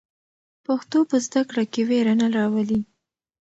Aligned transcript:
پښتو 0.65 0.99
په 1.09 1.17
زده 1.25 1.41
کړه 1.49 1.63
کې 1.71 1.81
وېره 1.89 2.13
نه 2.21 2.27
راولي. 2.35 2.79